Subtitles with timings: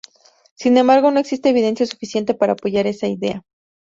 [0.55, 3.43] Sin embargo no existe evidencia suficiente para apoyar esta idea.